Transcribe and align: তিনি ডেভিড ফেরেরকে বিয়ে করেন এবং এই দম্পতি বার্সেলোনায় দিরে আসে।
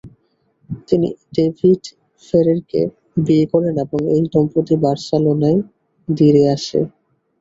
তিনি 0.87 1.07
ডেভিড 1.35 1.81
ফেরেরকে 2.23 2.81
বিয়ে 3.25 3.45
করেন 3.53 3.75
এবং 3.85 3.99
এই 4.15 4.23
দম্পতি 4.33 4.75
বার্সেলোনায় 4.83 5.59
দিরে 6.07 6.43
আসে। 6.55 6.79